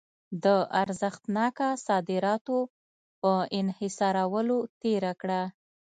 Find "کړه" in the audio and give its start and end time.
5.21-5.41